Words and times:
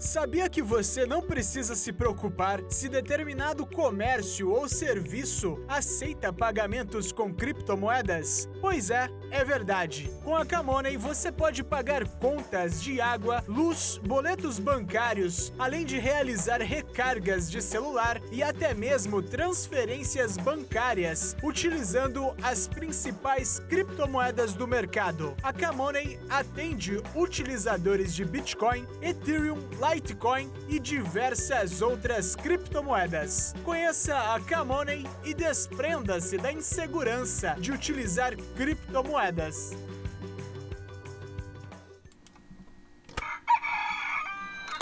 Sabia 0.00 0.48
que 0.48 0.62
você 0.62 1.04
não 1.04 1.20
precisa 1.20 1.74
se 1.74 1.92
preocupar 1.92 2.62
se 2.70 2.88
determinado 2.88 3.66
comércio 3.66 4.50
ou 4.50 4.66
serviço 4.66 5.62
aceita 5.68 6.32
pagamentos 6.32 7.12
com 7.12 7.34
criptomoedas? 7.34 8.48
Pois 8.62 8.88
é, 8.88 9.10
é 9.30 9.44
verdade. 9.44 10.10
Com 10.24 10.34
a 10.34 10.46
Camoney 10.46 10.96
você 10.96 11.30
pode 11.30 11.62
pagar 11.62 12.08
contas 12.18 12.82
de 12.82 12.98
água, 12.98 13.44
luz, 13.46 14.00
boletos 14.02 14.58
bancários, 14.58 15.52
além 15.58 15.84
de 15.84 15.98
realizar 15.98 16.62
recargas 16.62 17.50
de 17.50 17.60
celular 17.60 18.22
e 18.32 18.42
até 18.42 18.72
mesmo 18.72 19.20
transferências 19.20 20.38
bancárias, 20.38 21.36
utilizando 21.42 22.34
as 22.42 22.66
principais 22.66 23.60
criptomoedas 23.68 24.54
do 24.54 24.66
mercado. 24.66 25.36
A 25.42 25.52
Camoney 25.52 26.18
atende 26.30 27.02
utilizadores 27.14 28.14
de 28.14 28.24
Bitcoin, 28.24 28.86
Ethereum, 29.02 29.58
Litecoin 29.92 30.48
e 30.68 30.78
diversas 30.78 31.82
outras 31.82 32.36
criptomoedas. 32.36 33.52
Conheça 33.64 34.16
a 34.16 34.38
Camoney 34.38 35.04
e 35.24 35.34
desprenda-se 35.34 36.38
da 36.38 36.52
insegurança 36.52 37.56
de 37.58 37.72
utilizar 37.72 38.36
criptomoedas. 38.54 39.72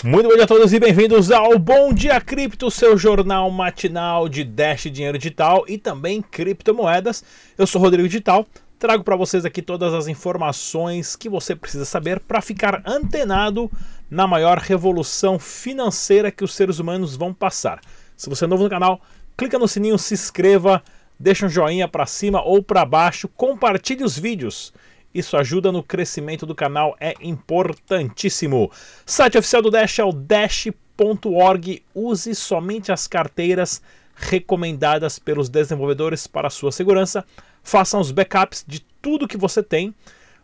Muito 0.03 0.29
bom 0.29 0.35
dia 0.35 0.43
a 0.43 0.47
todos 0.47 0.71
e 0.71 0.79
bem-vindos 0.79 1.31
ao 1.31 1.57
Bom 1.57 1.91
Dia 1.91 2.21
Cripto, 2.21 2.69
seu 2.69 2.95
jornal 2.95 3.49
matinal 3.49 4.29
de 4.29 4.43
Dash 4.43 4.83
Dinheiro 4.83 5.17
Digital 5.17 5.65
e 5.67 5.77
também 5.77 6.21
criptomoedas. 6.21 7.23
Eu 7.57 7.65
sou 7.65 7.81
Rodrigo 7.81 8.07
Digital, 8.07 8.47
trago 8.77 9.03
para 9.03 9.15
vocês 9.17 9.43
aqui 9.43 9.61
todas 9.61 9.93
as 9.93 10.07
informações 10.07 11.15
que 11.15 11.27
você 11.27 11.55
precisa 11.55 11.83
saber 11.83 12.19
para 12.21 12.41
ficar 12.41 12.81
antenado 12.85 13.69
na 14.09 14.25
maior 14.25 14.57
revolução 14.57 15.37
financeira 15.37 16.31
que 16.31 16.43
os 16.43 16.53
seres 16.53 16.79
humanos 16.79 17.15
vão 17.15 17.33
passar. 17.33 17.79
Se 18.17 18.29
você 18.29 18.45
é 18.45 18.47
novo 18.47 18.63
no 18.63 18.69
canal, 18.69 19.01
clica 19.37 19.59
no 19.59 19.67
sininho, 19.67 19.97
se 19.97 20.13
inscreva, 20.13 20.83
deixa 21.19 21.45
um 21.45 21.49
joinha 21.49 21.87
para 21.87 22.05
cima 22.05 22.41
ou 22.41 22.63
para 22.63 22.85
baixo, 22.85 23.27
compartilhe 23.27 24.03
os 24.03 24.17
vídeos. 24.17 24.73
Isso 25.13 25.37
ajuda 25.37 25.71
no 25.71 25.81
crescimento 25.81 26.45
do 26.45 26.53
canal, 26.53 26.95
é 26.99 27.13
importantíssimo. 27.21 28.71
Site 29.05 29.37
oficial 29.37 29.61
do 29.61 29.71
Dash 29.71 29.99
é 29.99 30.03
o 30.03 30.11
dash.org. 30.11 31.83
Use 31.95 32.35
somente 32.35 32.91
as 32.91 33.07
carteiras 33.07 33.81
recomendadas 34.15 35.17
pelos 35.17 35.49
desenvolvedores 35.49 36.27
para 36.27 36.49
sua 36.49 36.71
segurança. 36.71 37.25
Façam 37.63 37.99
os 37.99 38.11
backups 38.11 38.63
de 38.67 38.81
tudo 39.01 39.27
que 39.27 39.37
você 39.37 39.63
tem. 39.63 39.95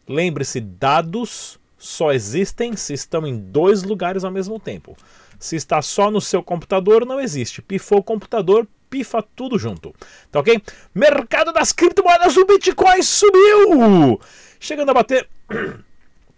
Lembre-se, 0.07 0.59
dados 0.59 1.59
só 1.77 2.11
existem 2.11 2.75
se 2.75 2.93
estão 2.93 3.25
em 3.27 3.37
dois 3.37 3.83
lugares 3.83 4.23
ao 4.23 4.31
mesmo 4.31 4.59
tempo. 4.59 4.95
Se 5.39 5.55
está 5.55 5.81
só 5.81 6.09
no 6.09 6.21
seu 6.21 6.41
computador, 6.41 7.05
não 7.05 7.19
existe. 7.19 7.61
Pifou 7.61 7.99
o 7.99 8.03
computador, 8.03 8.67
pifa 8.89 9.23
tudo 9.35 9.59
junto. 9.59 9.93
Tá 10.31 10.39
ok? 10.39 10.61
Mercado 10.93 11.51
das 11.51 11.71
criptomoedas, 11.71 12.37
o 12.37 12.45
Bitcoin 12.45 13.01
subiu! 13.03 14.19
Chegando 14.59 14.91
a 14.91 14.93
bater. 14.93 15.27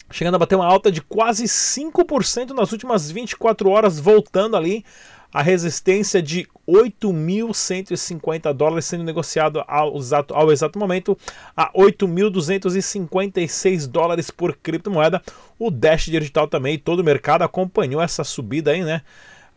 Chegando 0.10 0.36
a 0.36 0.40
bater 0.40 0.56
uma 0.56 0.66
alta 0.66 0.90
de 0.90 1.02
quase 1.02 1.44
5% 1.44 2.52
nas 2.52 2.72
últimas 2.72 3.12
24 3.12 3.70
horas, 3.70 4.00
voltando 4.00 4.56
ali 4.56 4.86
a 5.34 5.42
resistência 5.42 6.22
de 6.22 6.48
8.150 6.68 8.54
dólares 8.54 8.86
sendo 8.86 9.04
negociado 9.04 9.64
ao 9.68 9.98
exato, 9.98 10.34
ao 10.34 10.50
exato 10.52 10.80
momento 10.80 11.18
a 11.56 11.72
8.256 11.74 13.88
dólares 13.88 14.30
por 14.30 14.56
criptomoeda. 14.58 15.22
O 15.58 15.72
Dash 15.72 16.06
Digital 16.06 16.48
também, 16.48 16.78
todo 16.78 17.00
o 17.00 17.04
mercado 17.04 17.42
acompanhou 17.44 18.00
essa 18.02 18.24
subida 18.24 18.72
aí, 18.72 18.84
né? 18.84 19.02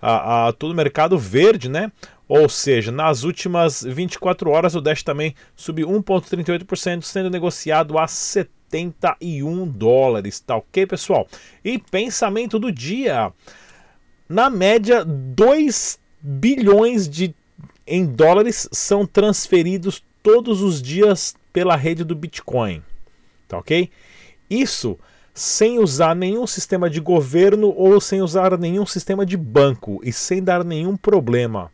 A, 0.00 0.48
a, 0.48 0.52
todo 0.52 0.70
o 0.70 0.74
mercado 0.74 1.18
verde, 1.18 1.68
né? 1.68 1.92
Ou 2.26 2.48
seja, 2.48 2.90
nas 2.92 3.24
últimas 3.24 3.82
24 3.82 4.50
horas 4.50 4.74
o 4.76 4.80
Dash 4.80 5.02
também 5.02 5.34
subiu 5.56 5.88
1,38%, 5.88 7.02
sendo 7.02 7.28
negociado 7.28 7.98
a 7.98 8.06
71 8.06 9.66
dólares. 9.66 10.40
Tá 10.40 10.56
ok, 10.56 10.86
pessoal? 10.86 11.26
E 11.64 11.78
pensamento 11.78 12.56
do 12.58 12.70
dia 12.70 13.32
na 14.30 14.48
média, 14.48 15.04
2 15.04 15.98
bilhões 16.20 17.08
de, 17.08 17.34
em 17.84 18.06
dólares 18.06 18.68
são 18.70 19.04
transferidos 19.04 20.04
todos 20.22 20.62
os 20.62 20.80
dias 20.80 21.34
pela 21.52 21.74
rede 21.74 22.04
do 22.04 22.14
Bitcoin. 22.14 22.80
Tá 23.48 23.58
ok? 23.58 23.90
Isso 24.48 24.96
sem 25.34 25.80
usar 25.80 26.14
nenhum 26.14 26.46
sistema 26.46 26.88
de 26.88 27.00
governo 27.00 27.74
ou 27.76 28.00
sem 28.00 28.22
usar 28.22 28.56
nenhum 28.56 28.86
sistema 28.86 29.26
de 29.26 29.36
banco 29.36 30.00
e 30.04 30.12
sem 30.12 30.40
dar 30.40 30.62
nenhum 30.62 30.96
problema. 30.96 31.72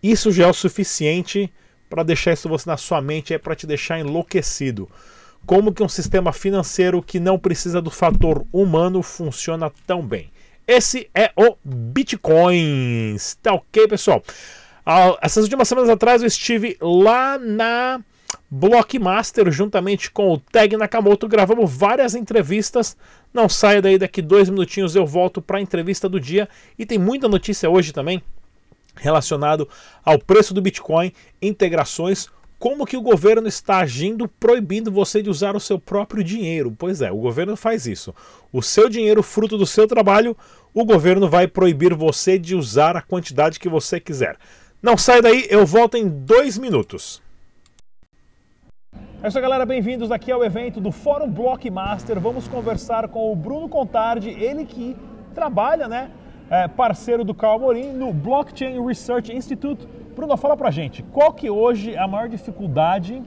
Isso 0.00 0.30
já 0.30 0.44
é 0.44 0.50
o 0.50 0.54
suficiente 0.54 1.52
para 1.90 2.04
deixar 2.04 2.34
isso 2.34 2.48
na 2.66 2.76
sua 2.76 3.00
mente, 3.00 3.34
é 3.34 3.38
para 3.38 3.56
te 3.56 3.66
deixar 3.66 3.98
enlouquecido. 3.98 4.88
Como 5.44 5.72
que 5.72 5.82
um 5.82 5.88
sistema 5.88 6.32
financeiro 6.32 7.02
que 7.02 7.18
não 7.18 7.36
precisa 7.36 7.82
do 7.82 7.90
fator 7.90 8.46
humano 8.52 9.02
funciona 9.02 9.72
tão 9.84 10.06
bem? 10.06 10.30
Esse 10.66 11.10
é 11.14 11.30
o 11.36 11.56
Bitcoin. 11.62 13.16
Tá 13.42 13.52
ok, 13.52 13.86
pessoal? 13.86 14.22
Ah, 14.84 15.16
essas 15.20 15.44
últimas 15.44 15.68
semanas 15.68 15.90
atrás 15.90 16.22
eu 16.22 16.28
estive 16.28 16.76
lá 16.80 17.38
na 17.38 18.00
Blockmaster 18.50 19.50
juntamente 19.50 20.10
com 20.10 20.32
o 20.32 20.38
Tag 20.38 20.76
Nakamoto. 20.76 21.28
Gravamos 21.28 21.70
várias 21.76 22.14
entrevistas. 22.14 22.96
Não 23.32 23.48
saia 23.48 23.82
daí, 23.82 23.98
daqui 23.98 24.22
dois 24.22 24.48
minutinhos 24.48 24.96
eu 24.96 25.06
volto 25.06 25.42
para 25.42 25.58
a 25.58 25.60
entrevista 25.60 26.08
do 26.08 26.18
dia. 26.18 26.48
E 26.78 26.86
tem 26.86 26.98
muita 26.98 27.28
notícia 27.28 27.68
hoje 27.68 27.92
também 27.92 28.22
relacionado 28.96 29.68
ao 30.04 30.18
preço 30.18 30.54
do 30.54 30.62
Bitcoin, 30.62 31.12
integrações, 31.42 32.28
como 32.64 32.86
que 32.86 32.96
o 32.96 33.02
governo 33.02 33.46
está 33.46 33.80
agindo 33.80 34.26
proibindo 34.26 34.90
você 34.90 35.22
de 35.22 35.28
usar 35.28 35.54
o 35.54 35.60
seu 35.60 35.78
próprio 35.78 36.24
dinheiro. 36.24 36.74
Pois 36.74 37.02
é, 37.02 37.12
o 37.12 37.18
governo 37.18 37.58
faz 37.58 37.86
isso. 37.86 38.14
O 38.50 38.62
seu 38.62 38.88
dinheiro, 38.88 39.22
fruto 39.22 39.58
do 39.58 39.66
seu 39.66 39.86
trabalho, 39.86 40.34
o 40.72 40.82
governo 40.82 41.28
vai 41.28 41.46
proibir 41.46 41.92
você 41.92 42.38
de 42.38 42.56
usar 42.56 42.96
a 42.96 43.02
quantidade 43.02 43.60
que 43.60 43.68
você 43.68 44.00
quiser. 44.00 44.38
Não 44.82 44.96
sai 44.96 45.20
daí, 45.20 45.46
eu 45.50 45.66
volto 45.66 45.98
em 45.98 46.08
dois 46.08 46.56
minutos. 46.56 47.22
É 49.22 49.28
isso, 49.28 49.38
galera. 49.42 49.66
Bem-vindos 49.66 50.10
aqui 50.10 50.32
ao 50.32 50.42
evento 50.42 50.80
do 50.80 50.90
Fórum 50.90 51.30
Blockmaster. 51.30 52.18
Vamos 52.18 52.48
conversar 52.48 53.08
com 53.08 53.30
o 53.30 53.36
Bruno 53.36 53.68
Contardi, 53.68 54.30
ele 54.30 54.64
que 54.64 54.96
trabalha, 55.34 55.86
né? 55.86 56.10
É, 56.48 56.66
parceiro 56.66 57.24
do 57.24 57.34
Carl 57.34 57.56
Amorim 57.56 57.92
no 57.92 58.10
Blockchain 58.10 58.82
Research 58.86 59.30
Institute 59.36 59.86
Bruno, 60.14 60.36
fala 60.36 60.56
pra 60.56 60.70
gente, 60.70 61.02
qual 61.02 61.32
que 61.32 61.50
hoje 61.50 61.94
é 61.94 61.98
a 61.98 62.06
maior 62.06 62.28
dificuldade 62.28 63.20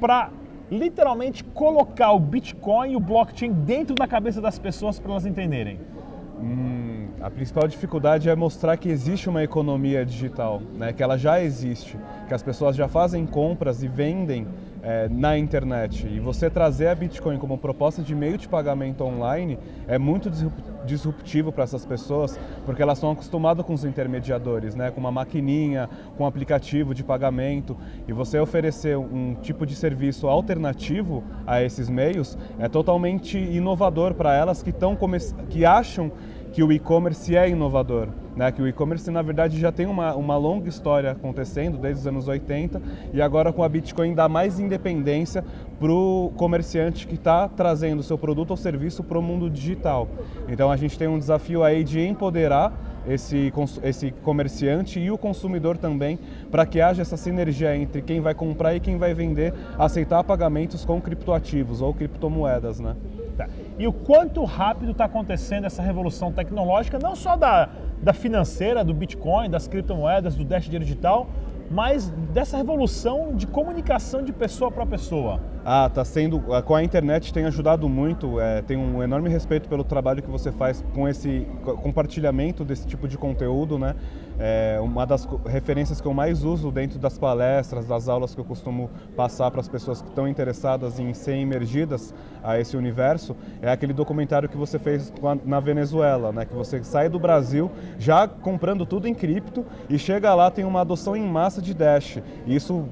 para 0.00 0.30
literalmente 0.70 1.44
colocar 1.44 2.12
o 2.12 2.18
Bitcoin 2.18 2.92
e 2.92 2.96
o 2.96 3.00
blockchain 3.00 3.52
dentro 3.52 3.94
da 3.94 4.06
cabeça 4.06 4.40
das 4.40 4.58
pessoas 4.58 4.98
para 4.98 5.12
elas 5.12 5.26
entenderem? 5.26 5.78
Hum, 6.40 7.08
a 7.20 7.30
principal 7.30 7.68
dificuldade 7.68 8.30
é 8.30 8.34
mostrar 8.34 8.78
que 8.78 8.88
existe 8.88 9.28
uma 9.28 9.42
economia 9.42 10.06
digital, 10.06 10.62
né? 10.74 10.92
que 10.92 11.02
ela 11.02 11.18
já 11.18 11.40
existe, 11.42 11.98
que 12.26 12.32
as 12.32 12.42
pessoas 12.42 12.74
já 12.74 12.88
fazem 12.88 13.26
compras 13.26 13.82
e 13.82 13.88
vendem 13.88 14.46
é, 14.86 15.08
na 15.08 15.36
internet. 15.36 16.06
E 16.06 16.20
você 16.20 16.48
trazer 16.48 16.86
a 16.86 16.94
Bitcoin 16.94 17.38
como 17.38 17.58
proposta 17.58 18.02
de 18.02 18.14
meio 18.14 18.38
de 18.38 18.46
pagamento 18.46 19.02
online 19.02 19.58
é 19.88 19.98
muito 19.98 20.30
disruptivo 20.84 21.50
para 21.50 21.64
essas 21.64 21.84
pessoas, 21.84 22.38
porque 22.64 22.80
elas 22.80 22.98
estão 22.98 23.10
acostumadas 23.10 23.66
com 23.66 23.74
os 23.74 23.84
intermediadores, 23.84 24.76
né? 24.76 24.92
com 24.92 25.00
uma 25.00 25.10
maquininha, 25.10 25.90
com 26.16 26.22
um 26.22 26.26
aplicativo 26.26 26.94
de 26.94 27.02
pagamento. 27.02 27.76
E 28.06 28.12
você 28.12 28.38
oferecer 28.38 28.96
um 28.96 29.34
tipo 29.34 29.66
de 29.66 29.74
serviço 29.74 30.28
alternativo 30.28 31.24
a 31.44 31.60
esses 31.60 31.90
meios 31.90 32.38
é 32.56 32.68
totalmente 32.68 33.36
inovador 33.36 34.14
para 34.14 34.36
elas 34.36 34.62
que, 34.62 34.70
tão 34.70 34.96
que 35.50 35.66
acham 35.66 36.12
que 36.52 36.62
o 36.62 36.72
e-commerce 36.72 37.36
é 37.36 37.48
inovador, 37.48 38.08
né? 38.36 38.52
que 38.52 38.60
o 38.60 38.68
e-commerce 38.68 39.10
na 39.10 39.22
verdade 39.22 39.58
já 39.58 39.72
tem 39.72 39.86
uma, 39.86 40.14
uma 40.14 40.36
longa 40.36 40.68
história 40.68 41.10
acontecendo 41.10 41.78
desde 41.78 42.00
os 42.00 42.06
anos 42.06 42.28
80 42.28 42.80
e 43.12 43.22
agora 43.22 43.52
com 43.52 43.62
a 43.62 43.68
Bitcoin 43.68 44.14
dá 44.14 44.28
mais 44.28 44.60
independência 44.60 45.44
para 45.80 45.90
o 45.90 46.32
comerciante 46.36 47.06
que 47.06 47.14
está 47.14 47.48
trazendo 47.48 48.02
seu 48.02 48.18
produto 48.18 48.50
ou 48.50 48.56
serviço 48.56 49.02
para 49.02 49.18
o 49.18 49.22
mundo 49.22 49.48
digital. 49.48 50.06
Então 50.48 50.70
a 50.70 50.76
gente 50.76 50.98
tem 50.98 51.08
um 51.08 51.18
desafio 51.18 51.64
aí 51.64 51.82
de 51.82 52.00
empoderar 52.00 52.72
esse, 53.08 53.52
esse 53.82 54.10
comerciante 54.22 54.98
e 54.98 55.10
o 55.10 55.18
consumidor 55.18 55.76
também, 55.76 56.18
para 56.50 56.66
que 56.66 56.80
haja 56.80 57.02
essa 57.02 57.16
sinergia 57.16 57.76
entre 57.76 58.02
quem 58.02 58.20
vai 58.20 58.34
comprar 58.34 58.74
e 58.74 58.80
quem 58.80 58.98
vai 58.98 59.14
vender, 59.14 59.54
aceitar 59.78 60.22
pagamentos 60.24 60.84
com 60.84 61.00
criptoativos 61.00 61.80
ou 61.80 61.94
criptomoedas, 61.94 62.80
né? 62.80 62.96
E 63.78 63.86
o 63.86 63.92
quanto 63.92 64.44
rápido 64.44 64.92
está 64.92 65.04
acontecendo 65.04 65.64
essa 65.64 65.82
revolução 65.82 66.32
tecnológica, 66.32 66.98
não 66.98 67.14
só 67.14 67.36
da, 67.36 67.68
da 68.02 68.12
financeira, 68.12 68.84
do 68.84 68.94
Bitcoin, 68.94 69.50
das 69.50 69.68
criptomoedas, 69.68 70.34
do 70.34 70.44
Dash 70.44 70.68
Digital, 70.68 71.28
mas 71.70 72.08
dessa 72.32 72.56
revolução 72.56 73.34
de 73.34 73.46
comunicação 73.46 74.22
de 74.22 74.32
pessoa 74.32 74.70
para 74.70 74.86
pessoa. 74.86 75.40
Ah, 75.68 75.90
tá 75.92 76.04
sendo. 76.04 76.38
Com 76.64 76.76
a 76.76 76.84
internet 76.84 77.34
tem 77.34 77.44
ajudado 77.44 77.88
muito. 77.88 78.38
É, 78.38 78.62
tem 78.62 78.76
um 78.76 79.02
enorme 79.02 79.28
respeito 79.28 79.68
pelo 79.68 79.82
trabalho 79.82 80.22
que 80.22 80.30
você 80.30 80.52
faz 80.52 80.84
com 80.94 81.08
esse 81.08 81.44
compartilhamento 81.82 82.64
desse 82.64 82.86
tipo 82.86 83.08
de 83.08 83.18
conteúdo, 83.18 83.76
né? 83.76 83.96
É 84.38 84.78
uma 84.80 85.04
das 85.04 85.26
referências 85.44 86.00
que 86.00 86.06
eu 86.06 86.14
mais 86.14 86.44
uso 86.44 86.70
dentro 86.70 87.00
das 87.00 87.18
palestras, 87.18 87.84
das 87.84 88.08
aulas 88.08 88.32
que 88.32 88.40
eu 88.40 88.44
costumo 88.44 88.88
passar 89.16 89.50
para 89.50 89.60
as 89.60 89.68
pessoas 89.68 90.00
que 90.00 90.08
estão 90.08 90.28
interessadas 90.28 91.00
em 91.00 91.12
ser 91.12 91.36
imergidas 91.36 92.14
a 92.44 92.60
esse 92.60 92.76
universo, 92.76 93.34
é 93.60 93.68
aquele 93.68 93.92
documentário 93.92 94.48
que 94.48 94.56
você 94.56 94.78
fez 94.78 95.12
na 95.44 95.58
Venezuela, 95.58 96.30
né? 96.30 96.44
Que 96.44 96.54
você 96.54 96.84
sai 96.84 97.08
do 97.08 97.18
Brasil 97.18 97.72
já 97.98 98.28
comprando 98.28 98.86
tudo 98.86 99.08
em 99.08 99.14
cripto 99.14 99.64
e 99.90 99.98
chega 99.98 100.32
lá 100.32 100.48
tem 100.48 100.64
uma 100.64 100.82
adoção 100.82 101.16
em 101.16 101.26
massa 101.26 101.60
de 101.60 101.74
Dash. 101.74 102.20
Isso 102.46 102.84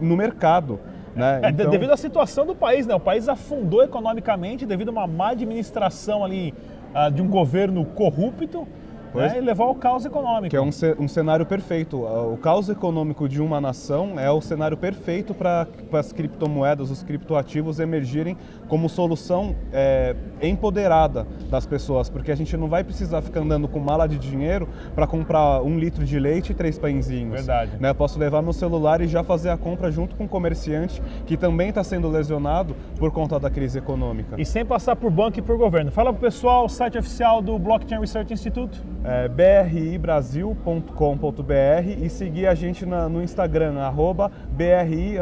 no 0.00 0.16
mercado. 0.16 0.78
Né? 1.14 1.40
É, 1.42 1.50
então... 1.50 1.70
Devido 1.70 1.92
à 1.92 1.96
situação 1.96 2.46
do 2.46 2.54
país, 2.54 2.86
né? 2.86 2.94
o 2.94 3.00
país 3.00 3.28
afundou 3.28 3.82
economicamente 3.82 4.64
devido 4.64 4.88
a 4.88 4.92
uma 4.92 5.06
má 5.06 5.30
administração 5.30 6.24
ali 6.24 6.54
uh, 6.94 7.10
de 7.10 7.20
um 7.22 7.28
governo 7.28 7.84
corrupto 7.84 8.66
né, 9.14 9.38
e 9.38 9.40
levar 9.40 9.64
ao 9.64 9.74
caos 9.74 10.04
econômico. 10.04 10.50
Que 10.50 10.56
é 10.56 10.60
um, 10.60 10.70
um 10.98 11.08
cenário 11.08 11.46
perfeito. 11.46 12.04
O 12.04 12.36
caos 12.36 12.68
econômico 12.68 13.28
de 13.28 13.40
uma 13.40 13.60
nação 13.60 14.18
é 14.18 14.30
o 14.30 14.40
cenário 14.40 14.76
perfeito 14.76 15.34
para 15.34 15.66
as 15.92 16.12
criptomoedas, 16.12 16.90
os 16.90 17.02
criptoativos 17.02 17.80
emergirem 17.80 18.36
como 18.68 18.88
solução 18.88 19.54
é, 19.72 20.14
empoderada 20.42 21.26
das 21.48 21.66
pessoas, 21.66 22.08
porque 22.08 22.30
a 22.30 22.36
gente 22.36 22.56
não 22.56 22.68
vai 22.68 22.84
precisar 22.84 23.22
ficar 23.22 23.40
andando 23.40 23.68
com 23.68 23.80
mala 23.80 24.06
de 24.06 24.18
dinheiro 24.18 24.68
para 24.94 25.06
comprar 25.06 25.62
um 25.62 25.78
litro 25.78 26.04
de 26.04 26.18
leite 26.18 26.52
e 26.52 26.54
três 26.54 26.78
pãezinhos. 26.78 27.34
Verdade. 27.34 27.72
Né? 27.80 27.92
Posso 27.92 28.18
levar 28.18 28.42
meu 28.42 28.52
celular 28.52 29.00
e 29.00 29.08
já 29.08 29.24
fazer 29.24 29.50
a 29.50 29.56
compra 29.56 29.90
junto 29.90 30.14
com 30.16 30.24
o 30.24 30.28
comerciante 30.28 31.02
que 31.26 31.36
também 31.36 31.70
está 31.70 31.82
sendo 31.82 32.08
lesionado 32.08 32.76
por 32.98 33.10
conta 33.10 33.38
da 33.38 33.50
crise 33.50 33.78
econômica. 33.78 34.40
E 34.40 34.44
sem 34.44 34.64
passar 34.64 34.96
por 34.96 35.10
banco 35.10 35.38
e 35.38 35.42
por 35.42 35.56
governo. 35.56 35.90
Fala 35.90 36.12
para 36.12 36.18
o 36.18 36.20
pessoal 36.20 36.64
o 36.64 36.68
site 36.68 36.98
oficial 36.98 37.42
do 37.42 37.58
Blockchain 37.58 38.00
Research 38.00 38.32
Institute 38.32 38.80
é, 39.04 39.28
bribrasil.com.br 39.28 42.02
e 42.02 42.08
seguir 42.08 42.46
a 42.46 42.54
gente 42.54 42.84
na, 42.84 43.08
no 43.08 43.22
Instagram, 43.22 43.78
arroba 43.78 44.30
BRI 44.50 45.18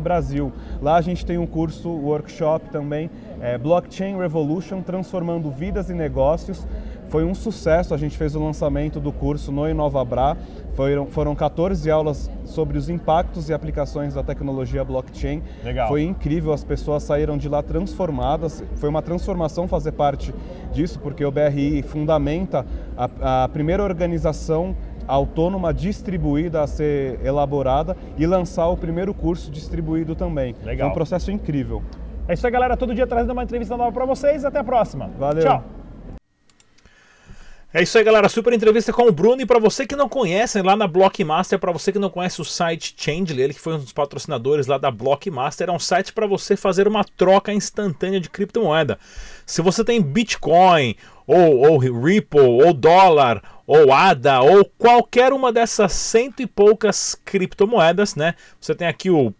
Brasil. 0.00 0.52
Lá 0.80 0.96
a 0.96 1.00
gente 1.00 1.24
tem 1.24 1.38
um 1.38 1.46
curso, 1.46 1.88
workshop 1.88 2.70
também, 2.70 3.10
é, 3.40 3.56
Blockchain 3.56 4.18
Revolution, 4.18 4.82
transformando 4.82 5.50
vidas 5.50 5.90
e 5.90 5.94
negócios. 5.94 6.66
Foi 7.12 7.24
um 7.24 7.34
sucesso, 7.34 7.92
a 7.92 7.98
gente 7.98 8.16
fez 8.16 8.34
o 8.34 8.42
lançamento 8.42 8.98
do 8.98 9.12
curso 9.12 9.52
no 9.52 9.68
InovaBra. 9.68 10.34
Foram, 10.72 11.04
foram 11.04 11.34
14 11.34 11.90
aulas 11.90 12.30
sobre 12.46 12.78
os 12.78 12.88
impactos 12.88 13.50
e 13.50 13.52
aplicações 13.52 14.14
da 14.14 14.22
tecnologia 14.22 14.82
blockchain. 14.82 15.42
Legal. 15.62 15.88
Foi 15.88 16.02
incrível, 16.02 16.54
as 16.54 16.64
pessoas 16.64 17.02
saíram 17.02 17.36
de 17.36 17.50
lá 17.50 17.62
transformadas. 17.62 18.64
Foi 18.76 18.88
uma 18.88 19.02
transformação 19.02 19.68
fazer 19.68 19.92
parte 19.92 20.34
disso, 20.72 20.98
porque 21.00 21.22
o 21.22 21.30
BRI 21.30 21.82
fundamenta 21.82 22.64
a, 22.96 23.44
a 23.44 23.48
primeira 23.48 23.82
organização 23.82 24.76
autônoma 25.06 25.74
distribuída 25.74 26.62
a 26.62 26.66
ser 26.66 27.18
elaborada 27.24 27.96
e 28.16 28.26
lançar 28.26 28.68
o 28.68 28.76
primeiro 28.76 29.12
curso 29.12 29.50
distribuído 29.50 30.14
também. 30.14 30.54
Legal. 30.64 30.88
Foi 30.88 30.90
um 30.90 30.94
processo 30.94 31.30
incrível. 31.30 31.82
É 32.28 32.34
isso 32.34 32.46
aí, 32.46 32.52
galera. 32.52 32.76
Todo 32.76 32.94
dia 32.94 33.06
trazendo 33.06 33.32
uma 33.32 33.42
entrevista 33.42 33.76
nova 33.76 33.92
para 33.92 34.04
vocês. 34.04 34.44
Até 34.44 34.60
a 34.60 34.64
próxima. 34.64 35.10
Valeu. 35.18 35.42
Tchau. 35.42 35.81
É 37.74 37.82
isso 37.82 37.96
aí, 37.96 38.04
galera. 38.04 38.28
Super 38.28 38.52
entrevista 38.52 38.92
com 38.92 39.08
o 39.08 39.12
Bruno. 39.12 39.40
E 39.40 39.46
para 39.46 39.58
você 39.58 39.86
que 39.86 39.96
não 39.96 40.06
conhece, 40.06 40.60
lá 40.60 40.76
na 40.76 40.86
Blockmaster, 40.86 41.58
para 41.58 41.72
você 41.72 41.90
que 41.90 41.98
não 41.98 42.10
conhece 42.10 42.38
o 42.38 42.44
site 42.44 42.94
Changely, 42.94 43.40
ele 43.40 43.54
que 43.54 43.60
foi 43.60 43.72
um 43.72 43.78
dos 43.78 43.94
patrocinadores 43.94 44.66
lá 44.66 44.76
da 44.76 44.90
Blockmaster, 44.90 45.70
é 45.70 45.72
um 45.72 45.78
site 45.78 46.12
para 46.12 46.26
você 46.26 46.54
fazer 46.54 46.86
uma 46.86 47.02
troca 47.02 47.50
instantânea 47.50 48.20
de 48.20 48.28
criptomoeda. 48.28 48.98
Se 49.46 49.62
você 49.62 49.82
tem 49.82 50.02
Bitcoin, 50.02 50.94
ou, 51.26 51.60
ou 51.60 51.78
Ripple, 51.78 52.40
ou 52.40 52.74
dólar, 52.74 53.42
ou 53.66 53.90
ADA, 53.90 54.42
ou 54.42 54.66
qualquer 54.76 55.32
uma 55.32 55.50
dessas 55.50 55.92
cento 55.92 56.42
e 56.42 56.46
poucas 56.46 57.14
criptomoedas, 57.24 58.14
né? 58.14 58.34
Você 58.60 58.74
tem 58.74 58.86
aqui 58.86 59.08
o 59.08 59.32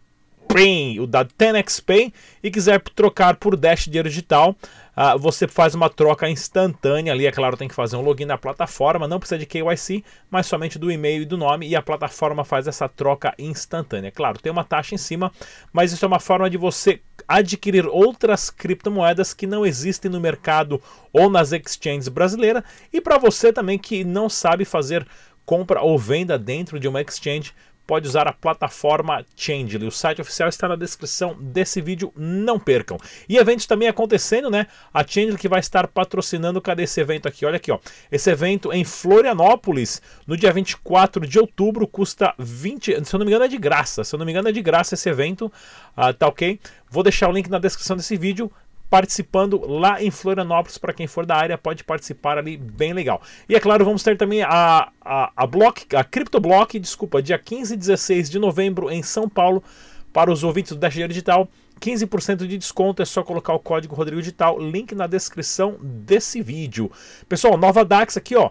PRIM, 0.49 1.00
o 1.00 1.06
da 1.06 1.23
10x 1.25 1.84
Pay, 1.84 2.12
e 2.43 2.50
quiser 2.50 2.81
trocar 2.94 3.37
por 3.37 3.56
Dash 3.56 3.84
Dinheiro 3.84 4.08
Digital, 4.08 4.56
uh, 4.97 5.19
você 5.19 5.47
faz 5.49 5.75
uma 5.75 5.89
troca 5.89 6.29
instantânea 6.29 7.12
ali. 7.12 7.27
É 7.27 7.33
claro, 7.33 7.56
tem 7.56 7.69
que 7.69 7.75
fazer 7.75 7.97
um 7.97 8.00
login 8.00 8.25
na 8.25 8.39
plataforma, 8.39 9.09
não 9.09 9.19
precisa 9.19 9.39
de 9.39 9.47
KYC, 9.47 10.05
mas 10.31 10.47
somente 10.47 10.79
do 10.79 10.91
e-mail 10.91 11.23
e 11.23 11.27
do 11.27 11.37
nome, 11.37 11.69
e 11.69 11.77
a 11.77 11.83
plataforma 11.83 12.44
faz 12.44 12.67
essa 12.67 12.89
troca 12.89 13.35
instantânea. 13.39 14.11
Claro, 14.11 14.39
tem 14.39 14.53
uma 14.53 14.65
taxa 14.65 14.94
em 14.94 14.99
cima, 14.99 15.33
mas 15.73 15.93
isso 15.93 16.05
é 16.05 16.09
uma 16.09 16.21
forma 16.21 16.49
de 16.49 16.56
você 16.56 17.00
adquirir 17.27 17.87
outras 17.87 18.50
criptomoedas 18.50 19.33
que 19.33 19.47
não 19.47 19.65
existem 19.65 20.11
no 20.11 20.21
mercado 20.21 20.83
ou 21.12 21.31
nas 21.31 21.53
exchanges 21.53 22.09
brasileiras, 22.09 22.62
e 22.93 23.00
para 23.00 23.19
você 23.19 23.53
também 23.53 23.79
que 23.79 24.05
não 24.05 24.29
sabe 24.29 24.65
fazer 24.65 25.06
compra 25.44 25.83
ou 25.83 25.99
venda 25.99 26.39
dentro 26.39 26.79
de 26.79 26.89
uma 26.89 27.00
exchange, 27.03 27.53
pode 27.87 28.06
usar 28.06 28.26
a 28.26 28.32
plataforma 28.32 29.25
Changely. 29.37 29.87
O 29.87 29.90
site 29.90 30.20
oficial 30.20 30.49
está 30.49 30.69
na 30.69 30.76
descrição 30.76 31.37
desse 31.40 31.81
vídeo, 31.81 32.12
não 32.17 32.58
percam. 32.58 32.99
E 33.29 33.37
eventos 33.37 33.67
também 33.67 33.88
acontecendo, 33.88 34.50
né? 34.50 34.67
A 34.93 35.06
Changely 35.06 35.37
que 35.37 35.49
vai 35.49 35.61
estar 35.61 35.87
patrocinando, 35.88 36.61
cadê 36.61 36.84
esse 36.84 37.00
evento 37.00 37.29
aqui? 37.29 37.44
Olha 37.44 37.56
aqui, 37.56 37.70
ó. 37.70 37.79
Esse 38.11 38.31
evento 38.31 38.73
em 38.73 38.84
Florianópolis, 38.84 40.00
no 40.26 40.37
dia 40.37 40.52
24 40.52 41.26
de 41.26 41.38
outubro, 41.38 41.87
custa 41.87 42.34
20, 42.38 43.05
se 43.05 43.14
eu 43.14 43.19
não 43.19 43.26
me 43.26 43.32
engano 43.32 43.44
é 43.44 43.49
de 43.49 43.58
graça, 43.58 44.05
se 44.05 44.14
eu 44.14 44.19
não 44.19 44.26
me 44.26 44.32
engano 44.32 44.49
é 44.49 44.52
de 44.52 44.62
graça 44.62 44.94
esse 44.94 45.08
evento, 45.08 45.52
uh, 45.96 46.12
tá 46.14 46.29
ok? 46.29 46.58
Vou 46.88 47.02
deixar 47.02 47.29
o 47.29 47.32
link 47.32 47.49
na 47.49 47.58
descrição 47.58 47.96
desse 47.96 48.17
vídeo 48.17 48.50
participando 48.93 49.67
lá 49.67 50.03
em 50.03 50.11
Florianópolis. 50.11 50.77
Para 50.77 50.93
quem 50.93 51.06
for 51.06 51.25
da 51.25 51.35
área, 51.35 51.56
pode 51.56 51.83
participar 51.83 52.37
ali, 52.37 52.59
bem 52.59 52.93
legal. 52.93 53.23
E 53.49 53.55
é 53.55 53.59
claro, 53.59 53.87
vamos 53.87 54.03
ter 54.03 54.19
também 54.19 54.43
a, 54.43 54.93
a, 55.00 55.33
a 55.35 55.47
Block, 55.47 55.97
a 55.97 56.05
CryptoBlock, 56.05 56.79
desculpa, 56.79 57.23
dia 57.23 57.39
15 57.39 57.73
e 57.73 57.77
16 57.79 58.29
de 58.29 58.39
novembro 58.39 58.91
em 58.91 59.03
São 59.03 59.31
Paulo, 59.31 59.65
para 60.12 60.31
os 60.31 60.44
ouvintes 60.44 60.73
do 60.73 60.79
Dash 60.79 60.93
Digital. 60.93 61.49
15% 61.81 62.47
de 62.47 62.59
desconto, 62.59 63.00
é 63.00 63.06
só 63.06 63.23
colocar 63.23 63.55
o 63.55 63.59
código 63.59 63.94
Rodrigo 63.94 64.21
Digital, 64.21 64.61
link 64.61 64.94
na 64.94 65.06
descrição 65.06 65.79
desse 65.81 66.43
vídeo. 66.43 66.93
Pessoal, 67.27 67.56
nova 67.56 67.87
DAX 67.87 68.19
aqui, 68.19 68.37
ó 68.37 68.50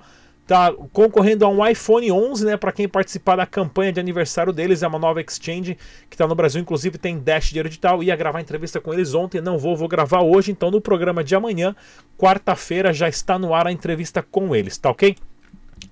tá 0.51 0.73
concorrendo 0.91 1.45
a 1.45 1.47
um 1.47 1.65
iPhone 1.65 2.11
11, 2.11 2.45
né, 2.45 2.57
para 2.57 2.73
quem 2.73 2.85
participar 2.85 3.37
da 3.37 3.45
campanha 3.45 3.93
de 3.93 4.01
aniversário 4.01 4.51
deles, 4.51 4.83
é 4.83 4.87
uma 4.87 4.99
nova 4.99 5.21
exchange 5.21 5.77
que 6.09 6.15
está 6.15 6.27
no 6.27 6.35
Brasil, 6.35 6.59
inclusive 6.59 6.97
tem 6.97 7.17
Dash 7.17 7.45
Dinheiro 7.45 7.69
Digital, 7.69 8.03
ia 8.03 8.13
gravar 8.17 8.41
entrevista 8.41 8.81
com 8.81 8.93
eles 8.93 9.13
ontem, 9.13 9.39
não 9.39 9.57
vou, 9.57 9.77
vou 9.77 9.87
gravar 9.87 10.23
hoje, 10.23 10.51
então 10.51 10.69
no 10.69 10.81
programa 10.81 11.23
de 11.23 11.33
amanhã, 11.35 11.73
quarta-feira, 12.17 12.91
já 12.91 13.07
está 13.07 13.39
no 13.39 13.53
ar 13.53 13.65
a 13.65 13.71
entrevista 13.71 14.21
com 14.21 14.53
eles, 14.53 14.77
tá 14.77 14.89
ok? 14.89 15.15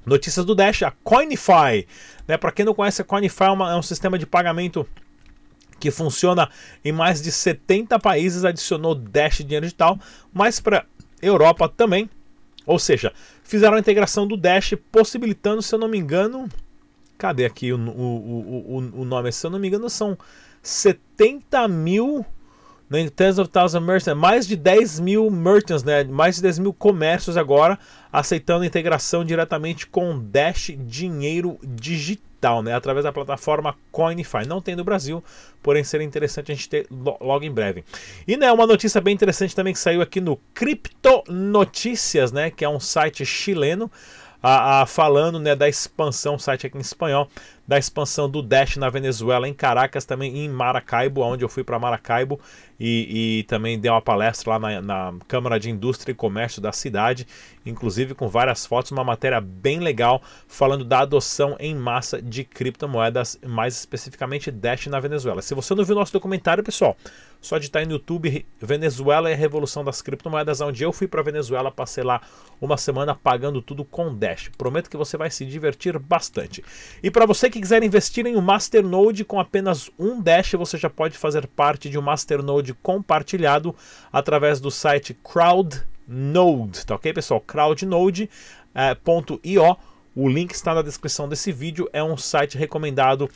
Notícias 0.06 0.46
do 0.46 0.54
Dash, 0.54 0.84
a 0.84 0.92
Coinify, 1.06 1.88
né, 2.28 2.36
para 2.36 2.52
quem 2.52 2.66
não 2.66 2.74
conhece, 2.74 3.02
a 3.02 3.06
Coinify 3.06 3.46
é, 3.46 3.52
uma, 3.52 3.72
é 3.72 3.76
um 3.78 3.82
sistema 3.82 4.20
de 4.20 4.26
pagamento 4.26 4.86
que 5.80 5.90
funciona 5.90 6.50
em 6.84 6.92
mais 6.92 7.22
de 7.22 7.32
70 7.32 7.98
países, 7.98 8.44
adicionou 8.44 8.94
Dash 8.94 9.38
Dinheiro 9.38 9.66
Digital, 9.66 9.98
mas 10.34 10.60
para 10.60 10.86
Europa 11.22 11.70
também, 11.70 12.10
ou 12.70 12.78
seja, 12.78 13.12
fizeram 13.44 13.78
a 13.78 13.80
integração 13.80 14.28
do 14.28 14.38
Dash, 14.38 14.76
possibilitando, 14.92 15.60
se 15.60 15.74
eu 15.74 15.80
não 15.80 15.88
me 15.88 15.98
engano, 15.98 16.48
cadê 17.18 17.44
aqui 17.44 17.74
o, 17.74 17.80
o, 17.80 18.78
o, 18.78 19.02
o 19.02 19.06
nome? 19.06 19.32
Se 19.32 19.48
eu 19.48 19.50
não 19.50 19.58
me 19.58 19.68
engano, 19.68 19.90
são 19.90 20.16
70 20.62 21.68
mil 21.68 22.24
né, 22.88 23.10
tens 23.10 23.40
of 23.40 23.50
thousand 23.50 23.82
merchants, 23.82 24.16
mais 24.16 24.48
de 24.48 24.56
10 24.56 25.00
mil 25.00 25.32
merchants, 25.32 25.84
né, 25.84 26.04
mais 26.04 26.36
de 26.36 26.44
10 26.44 26.60
mil 26.60 26.72
comércios 26.72 27.38
agora 27.38 27.80
aceitando 28.14 28.64
integração 28.64 29.26
diretamente 29.26 29.88
com 29.88 30.20
Dash 30.20 30.72
Dinheiro 30.78 31.58
Digital, 32.40 32.64
né, 32.64 32.74
através 32.74 33.04
da 33.04 33.12
plataforma 33.12 33.76
Coinify. 33.92 34.48
Não 34.48 34.62
tem 34.62 34.76
no 34.76 34.84
Brasil, 34.84 35.24
porém 35.62 35.84
seria 35.84 36.06
interessante 36.08 36.52
a 36.52 36.56
gente 36.56 36.70
ter 36.70 36.88
logo 36.90 37.44
em 37.44 37.52
breve. 37.52 37.84
E 38.26 38.38
né, 38.38 38.52
uma 38.52 38.66
notícia 38.66 39.02
bem 39.02 39.14
interessante 39.14 39.54
também 39.54 39.74
que 39.74 39.80
saiu 39.80 40.02
aqui 40.02 40.22
no 40.22 40.38
Cripto 40.54 41.24
Notícias, 41.28 42.32
né, 42.32 42.50
que 42.50 42.64
é 42.64 42.70
um 42.70 42.80
site 42.80 43.26
chileno 43.26 43.92
a, 44.42 44.82
a, 44.82 44.86
falando 44.86 45.38
né, 45.38 45.54
da 45.54 45.68
expansão, 45.68 46.40
site 46.40 46.66
aqui 46.66 46.78
em 46.78 46.82
espanhol, 46.82 47.28
da 47.70 47.78
expansão 47.78 48.28
do 48.28 48.42
Dash 48.42 48.78
na 48.78 48.90
Venezuela, 48.90 49.48
em 49.48 49.54
Caracas, 49.54 50.04
também 50.04 50.40
em 50.40 50.50
Maracaibo, 50.50 51.22
onde 51.22 51.46
eu 51.46 51.50
fui 51.50 51.64
para 51.64 51.78
Maracaibo 51.78 52.40
e, 52.80 53.40
e, 53.40 53.44
também 53.44 53.78
dei 53.78 53.92
uma 53.92 54.02
palestra 54.02 54.52
lá 54.52 54.60
na, 54.60 54.82
na, 54.82 55.14
Câmara 55.28 55.60
de 55.60 55.70
Indústria 55.70 56.14
e 56.14 56.16
Comércio 56.16 56.62
da 56.62 56.72
cidade, 56.72 57.28
inclusive 57.66 58.16
com 58.16 58.28
várias 58.28 58.66
fotos, 58.66 58.92
uma 58.92 59.04
matéria 59.04 59.42
bem 59.42 59.80
legal 59.80 60.22
falando 60.48 60.86
da 60.86 61.02
adoção 61.02 61.58
em 61.60 61.76
massa 61.76 62.22
de 62.22 62.46
criptomoedas, 62.46 63.38
mais 63.46 63.76
especificamente 63.76 64.50
Dash 64.50 64.88
na 64.88 65.00
Venezuela. 65.00 65.42
Se 65.42 65.54
você 65.54 65.76
não 65.76 65.84
viu 65.84 65.94
nosso 65.94 66.14
documentário, 66.14 66.64
pessoal, 66.64 66.96
Só 67.42 67.58
de 67.58 67.66
estar 67.66 67.86
no 67.86 67.94
YouTube 67.94 68.46
Venezuela 68.60 69.30
e 69.30 69.34
a 69.34 69.38
Revolução 69.38 69.84
das 69.84 70.02
Criptomoedas, 70.02 70.60
onde 70.60 70.84
eu 70.84 70.92
fui 70.92 71.08
para 71.08 71.22
Venezuela, 71.22 71.72
passei 71.72 72.04
lá 72.04 72.22
uma 72.60 72.78
semana 72.78 73.14
pagando 73.14 73.62
tudo 73.62 73.86
com 73.86 74.14
Dash. 74.14 74.50
Prometo 74.58 74.90
que 74.90 74.98
você 74.98 75.16
vai 75.16 75.30
se 75.30 75.46
divertir 75.46 75.98
bastante. 76.00 76.64
E 77.02 77.12
para 77.12 77.26
você 77.26 77.50
que 77.50 77.59
quiser 77.62 77.84
investir 77.84 78.26
em 78.26 78.36
um 78.36 78.42
Masternode 78.42 79.24
com 79.24 79.40
apenas 79.40 79.90
um 79.98 80.22
Dash, 80.22 80.54
você 80.54 80.78
já 80.78 80.90
pode 80.90 81.18
fazer 81.18 81.48
parte 81.48 81.90
de 81.90 81.98
um 81.98 82.02
Masternode 82.02 82.74
compartilhado 82.76 83.76
através 84.12 84.60
do 84.60 84.70
site 84.70 85.14
Crowdnode, 85.14 86.86
tá 86.86 86.96
ok, 86.96 87.14
pessoal? 87.14 87.42
Crowdnode.io. 87.42 88.30
Eh, 88.76 89.78
o 90.16 90.28
link 90.28 90.52
está 90.52 90.74
na 90.74 90.82
descrição 90.82 91.30
desse 91.30 91.52
vídeo. 91.52 91.90
É 91.94 92.04
um 92.04 92.18
site 92.18 92.58
recomendado 92.58 93.30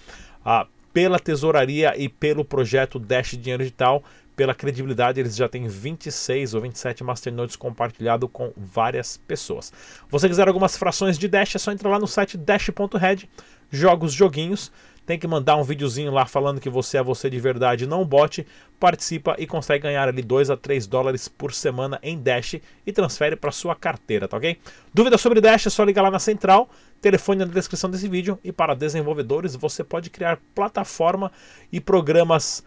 ah, 0.44 0.68
pela 0.92 1.20
tesouraria 1.20 1.94
e 1.98 2.10
pelo 2.10 2.44
projeto 2.44 3.00
Dash 3.00 3.32
Dinheiro 3.32 3.64
Digital. 3.64 4.04
Pela 4.36 4.56
credibilidade, 4.56 5.20
eles 5.20 5.36
já 5.36 5.48
têm 5.48 5.68
26 5.68 6.56
ou 6.56 6.62
27 6.62 7.04
masternodes 7.04 7.56
compartilhados 7.56 8.28
com 8.34 8.52
várias 8.58 9.16
pessoas. 9.16 9.72
Você 10.10 10.28
quiser 10.28 10.48
algumas 10.48 10.76
frações 10.76 11.20
de 11.20 11.28
Dash, 11.28 11.56
é 11.56 11.60
só 11.60 11.72
entrar 11.72 11.90
lá 11.92 12.00
no 12.00 12.08
site 12.08 12.36
dash.red, 12.36 13.30
jogos, 13.74 14.14
joguinhos 14.14 14.72
tem 15.06 15.20
que 15.20 15.28
mandar 15.28 15.58
um 15.58 15.64
videozinho 15.64 16.12
lá 16.12 16.26
falando 16.26 16.62
que 16.62 16.70
você 16.70 16.98
é 16.98 17.04
você 17.04 17.30
de 17.30 17.40
verdade, 17.40 17.86
não 17.86 18.06
bote, 18.06 18.46
participa 18.80 19.36
e 19.38 19.46
consegue 19.46 19.84
ganhar 19.84 20.08
ali 20.08 20.22
2 20.22 20.50
a 20.50 20.58
3 20.58 20.88
dólares 20.88 21.28
por 21.28 21.54
semana 21.54 22.00
em 22.02 22.18
Dash 22.18 22.56
e 22.86 22.92
transfere 22.92 23.36
para 23.36 23.52
sua 23.52 23.76
carteira, 23.76 24.28
tá 24.28 24.38
ok? 24.38 24.58
Dúvida 24.94 25.18
sobre 25.18 25.42
Dash 25.42 25.68
é 25.68 25.70
só 25.70 25.84
ligar 25.84 26.04
lá 26.04 26.12
na 26.12 26.20
central, 26.20 26.70
telefone 27.02 27.40
na 27.40 27.52
descrição 27.52 27.90
desse 27.90 28.08
vídeo 28.08 28.40
e 28.44 28.52
para 28.52 28.74
desenvolvedores 28.74 29.56
você 29.56 29.84
pode 29.84 30.10
criar 30.10 30.40
plataforma 30.56 31.32
e 31.72 31.82
programas 31.82 32.64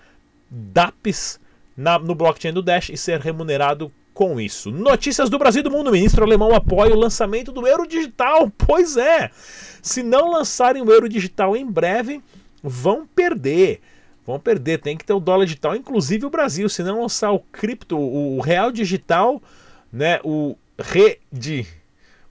DApps 0.50 1.40
na, 1.76 1.98
no 1.98 2.14
blockchain 2.14 2.52
do 2.52 2.62
Dash 2.62 2.90
e 2.90 2.96
ser 2.96 3.20
remunerado 3.20 3.90
com 4.16 4.40
isso. 4.40 4.70
Notícias 4.70 5.28
do 5.28 5.38
Brasil 5.38 5.60
e 5.60 5.62
do 5.62 5.70
mundo. 5.70 5.88
O 5.88 5.92
ministro 5.92 6.24
alemão 6.24 6.54
apoia 6.54 6.94
o 6.94 6.98
lançamento 6.98 7.52
do 7.52 7.66
euro 7.66 7.86
digital. 7.86 8.50
Pois 8.56 8.96
é. 8.96 9.30
Se 9.82 10.02
não 10.02 10.30
lançarem 10.30 10.82
o 10.82 10.90
euro 10.90 11.06
digital 11.06 11.54
em 11.54 11.70
breve, 11.70 12.22
vão 12.62 13.06
perder. 13.06 13.82
Vão 14.26 14.40
perder. 14.40 14.80
Tem 14.80 14.96
que 14.96 15.04
ter 15.04 15.12
o 15.12 15.20
dólar 15.20 15.44
digital, 15.44 15.76
inclusive 15.76 16.24
o 16.24 16.30
Brasil. 16.30 16.66
Se 16.66 16.82
não 16.82 17.02
lançar 17.02 17.30
o 17.30 17.40
cripto, 17.40 17.98
o 17.98 18.40
real 18.40 18.72
digital, 18.72 19.40
né, 19.92 20.18
o 20.24 20.56
rede 20.78 21.66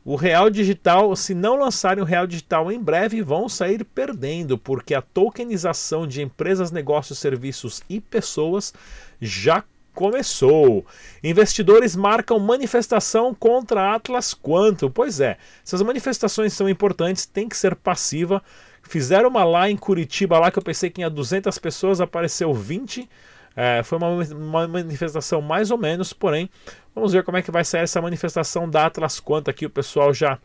o 0.04 0.16
real 0.16 0.52
digital, 0.52 1.16
se 1.16 1.34
não 1.34 1.56
lançarem 1.56 2.04
o 2.04 2.06
real 2.06 2.28
digital 2.28 2.72
em 2.72 2.80
breve, 2.80 3.24
vão 3.24 3.50
sair 3.50 3.84
perdendo, 3.84 4.56
porque 4.56 4.94
a 4.94 5.02
tokenização 5.02 6.06
de 6.06 6.22
empresas, 6.22 6.70
negócios, 6.70 7.18
serviços 7.18 7.82
e 7.90 8.00
pessoas 8.00 8.72
já 9.20 9.64
começou. 9.96 10.86
Investidores 11.24 11.96
marcam 11.96 12.38
manifestação 12.38 13.34
contra 13.34 13.96
Atlas 13.96 14.36
Quantum. 14.36 14.92
Pois 14.92 15.20
é, 15.20 15.38
essas 15.66 15.82
manifestações 15.82 16.54
são 16.54 16.70
importantes, 16.70 17.26
tem 17.26 17.50
que 17.50 17.58
ser 17.58 17.76
passiva. 17.76 18.44
Fizeram 18.84 19.30
uma 19.30 19.44
lá 19.44 19.70
em 19.70 19.78
Curitiba, 19.78 20.38
lá 20.38 20.52
que 20.52 20.60
eu 20.60 20.64
pensei 20.64 20.90
que 20.90 20.96
tinha 20.96 21.10
200 21.10 21.58
pessoas, 21.58 22.00
apareceu 22.00 22.54
20. 22.54 23.10
É, 23.56 23.82
foi 23.84 23.98
uma, 23.98 24.10
uma, 24.10 24.68
manifestação 24.68 25.42
mais 25.42 25.72
ou 25.72 25.78
menos, 25.78 26.12
porém, 26.12 26.50
vamos 26.94 27.14
ver 27.14 27.24
como 27.24 27.38
é 27.38 27.42
que 27.42 27.50
vai 27.50 27.64
sair 27.64 27.84
essa 27.84 28.02
manifestação 28.02 28.70
da 28.70 28.86
Atlas 28.86 29.20
Quantum 29.20 29.50
aqui. 29.50 29.66
O 29.66 29.70
pessoal 29.70 30.14
já 30.14 30.38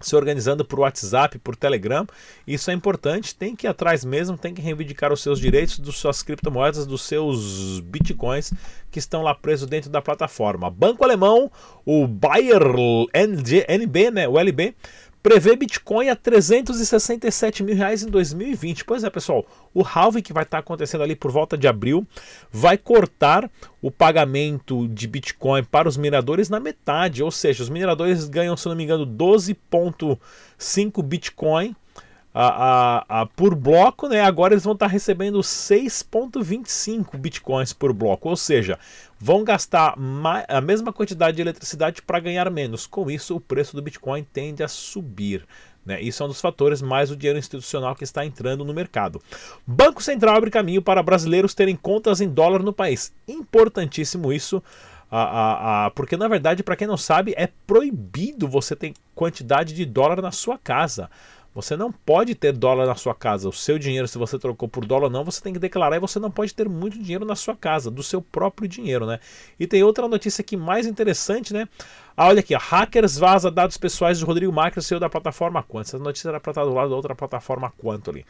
se 0.00 0.16
organizando 0.16 0.64
por 0.64 0.80
WhatsApp, 0.80 1.38
por 1.38 1.54
Telegram. 1.54 2.06
Isso 2.46 2.70
é 2.70 2.74
importante, 2.74 3.34
tem 3.34 3.54
que 3.54 3.66
ir 3.66 3.68
atrás 3.68 4.04
mesmo, 4.04 4.38
tem 4.38 4.54
que 4.54 4.62
reivindicar 4.62 5.12
os 5.12 5.20
seus 5.20 5.38
direitos 5.38 5.78
das 5.78 5.96
suas 5.96 6.22
criptomoedas, 6.22 6.86
dos 6.86 7.02
seus 7.02 7.80
bitcoins 7.80 8.52
que 8.90 8.98
estão 8.98 9.22
lá 9.22 9.34
presos 9.34 9.68
dentro 9.68 9.90
da 9.90 10.02
plataforma. 10.02 10.70
Banco 10.70 11.04
alemão, 11.04 11.50
o 11.84 12.06
Bayer 12.06 12.62
NB, 13.68 14.10
né, 14.10 14.28
o 14.28 14.38
LB, 14.38 14.74
prevê 15.22 15.54
Bitcoin 15.56 16.08
a 16.08 16.16
367 16.16 17.62
mil 17.62 17.74
reais 17.74 18.02
em 18.02 18.10
2020. 18.10 18.84
Pois 18.84 19.04
é, 19.04 19.10
pessoal, 19.10 19.46
o 19.74 19.82
halving 19.82 20.22
que 20.22 20.32
vai 20.32 20.44
estar 20.44 20.58
acontecendo 20.58 21.02
ali 21.02 21.14
por 21.14 21.30
volta 21.30 21.56
de 21.56 21.68
abril 21.68 22.06
vai 22.50 22.76
cortar 22.78 23.50
o 23.82 23.90
pagamento 23.90 24.88
de 24.88 25.06
Bitcoin 25.06 25.64
para 25.64 25.88
os 25.88 25.96
mineradores 25.96 26.48
na 26.48 26.60
metade, 26.60 27.22
ou 27.22 27.30
seja, 27.30 27.62
os 27.62 27.68
mineradores 27.68 28.28
ganham, 28.28 28.56
se 28.56 28.68
não 28.68 28.76
me 28.76 28.84
engano, 28.84 29.06
12,5 29.06 31.02
Bitcoin 31.02 31.74
a, 32.32 33.04
a, 33.08 33.20
a, 33.22 33.26
por 33.26 33.54
bloco, 33.54 34.08
né? 34.08 34.20
Agora 34.20 34.54
eles 34.54 34.64
vão 34.64 34.74
estar 34.74 34.86
recebendo 34.86 35.40
6,25 35.40 37.16
bitcoins 37.16 37.72
por 37.72 37.92
bloco, 37.92 38.28
ou 38.28 38.36
seja, 38.36 38.78
vão 39.18 39.44
gastar 39.44 39.96
a 40.48 40.60
mesma 40.60 40.92
quantidade 40.92 41.36
de 41.36 41.42
eletricidade 41.42 42.02
para 42.02 42.20
ganhar 42.20 42.50
menos. 42.50 42.86
Com 42.86 43.10
isso, 43.10 43.36
o 43.36 43.40
preço 43.40 43.76
do 43.76 43.82
Bitcoin 43.82 44.24
tende 44.32 44.62
a 44.62 44.68
subir. 44.68 45.44
Né? 45.84 46.00
Isso 46.00 46.22
é 46.22 46.26
um 46.26 46.28
dos 46.28 46.40
fatores, 46.40 46.80
mais 46.80 47.10
o 47.10 47.16
dinheiro 47.16 47.38
institucional 47.38 47.94
que 47.94 48.04
está 48.04 48.24
entrando 48.24 48.64
no 48.64 48.72
mercado. 48.72 49.20
Banco 49.66 50.02
Central 50.02 50.36
abre 50.36 50.50
caminho 50.50 50.82
para 50.82 51.02
brasileiros 51.02 51.54
terem 51.54 51.76
contas 51.76 52.20
em 52.20 52.28
dólar 52.28 52.62
no 52.62 52.72
país. 52.72 53.12
Importantíssimo 53.26 54.32
isso. 54.32 54.62
Porque 55.94 56.16
na 56.16 56.28
verdade, 56.28 56.62
para 56.62 56.76
quem 56.76 56.86
não 56.86 56.96
sabe, 56.96 57.34
é 57.36 57.48
proibido 57.66 58.46
você 58.46 58.76
ter 58.76 58.94
quantidade 59.14 59.74
de 59.74 59.84
dólar 59.84 60.22
na 60.22 60.30
sua 60.30 60.56
casa. 60.56 61.10
Você 61.52 61.76
não 61.76 61.90
pode 61.90 62.34
ter 62.34 62.52
dólar 62.52 62.86
na 62.86 62.94
sua 62.94 63.14
casa. 63.14 63.48
O 63.48 63.52
seu 63.52 63.78
dinheiro, 63.78 64.06
se 64.06 64.16
você 64.16 64.38
trocou 64.38 64.68
por 64.68 64.84
dólar 64.84 65.10
não, 65.10 65.24
você 65.24 65.42
tem 65.42 65.52
que 65.52 65.58
declarar 65.58 65.96
e 65.96 66.00
você 66.00 66.20
não 66.20 66.30
pode 66.30 66.54
ter 66.54 66.68
muito 66.68 66.96
dinheiro 66.98 67.24
na 67.24 67.34
sua 67.34 67.56
casa, 67.56 67.90
do 67.90 68.02
seu 68.02 68.22
próprio 68.22 68.68
dinheiro, 68.68 69.04
né? 69.04 69.18
E 69.58 69.66
tem 69.66 69.82
outra 69.82 70.06
notícia 70.06 70.42
aqui 70.42 70.56
mais 70.56 70.86
interessante, 70.86 71.52
né? 71.52 71.68
Ah, 72.22 72.26
olha 72.26 72.40
aqui, 72.40 72.54
ó, 72.54 72.58
hackers 72.58 73.16
vaza 73.16 73.50
dados 73.50 73.78
pessoais 73.78 74.18
de 74.18 74.26
Rodrigo 74.26 74.52
Marques, 74.52 74.84
CEO 74.84 75.00
da 75.00 75.08
plataforma 75.08 75.62
Quanto. 75.62 75.86
Essa 75.86 75.98
notícia 75.98 76.28
era 76.28 76.38
para 76.38 76.50
estar 76.50 76.64
do 76.66 76.74
lado 76.74 76.90
da 76.90 76.94
outra 76.94 77.14
plataforma 77.14 77.72
Quanto 77.78 78.10
ali. 78.10 78.26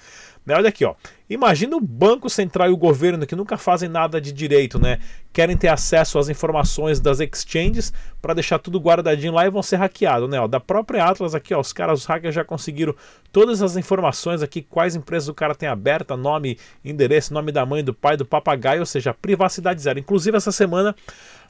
Mas 0.47 0.59
olha 0.59 0.69
aqui, 0.69 0.85
ó. 0.85 0.95
Imagina 1.29 1.77
o 1.77 1.81
Banco 1.81 2.31
Central 2.31 2.69
e 2.69 2.73
o 2.73 2.77
governo 2.77 3.27
que 3.27 3.35
nunca 3.35 3.59
fazem 3.59 3.89
nada 3.89 4.21
de 4.21 4.31
direito, 4.31 4.79
né? 4.79 5.01
Querem 5.33 5.57
ter 5.57 5.67
acesso 5.67 6.21
às 6.21 6.29
informações 6.29 7.01
das 7.01 7.19
exchanges 7.19 7.93
para 8.23 8.33
deixar 8.33 8.61
tudo 8.61 8.79
guardadinho 8.79 9.33
lá 9.33 9.45
e 9.45 9.51
vão 9.51 9.61
ser 9.61 9.75
hackeados, 9.75 10.31
né? 10.31 10.41
Ó, 10.41 10.47
da 10.47 10.61
própria 10.61 11.05
Atlas 11.05 11.35
aqui, 11.35 11.53
ó, 11.53 11.59
os 11.59 11.73
caras, 11.73 11.99
os 11.99 12.07
hackers 12.07 12.33
já 12.33 12.45
conseguiram 12.45 12.95
todas 13.33 13.61
as 13.61 13.77
informações 13.77 14.41
aqui, 14.41 14.63
quais 14.63 14.95
empresas 14.95 15.29
o 15.29 15.35
cara 15.35 15.53
tem 15.53 15.69
aberta, 15.69 16.17
nome, 16.17 16.57
endereço, 16.85 17.35
nome 17.35 17.51
da 17.51 17.67
mãe, 17.67 17.83
do 17.83 17.93
pai, 17.93 18.17
do 18.17 18.25
papagaio, 18.25 18.79
ou 18.79 18.87
seja, 18.87 19.13
privacidade 19.13 19.83
zero. 19.83 19.99
Inclusive 19.99 20.37
essa 20.37 20.53
semana 20.53 20.95